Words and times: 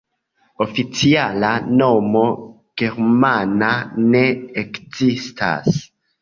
Oficiala 0.63 1.51
nomo 1.81 2.23
germana 2.83 3.69
ne 4.15 4.23
ekzistas. 4.65 5.79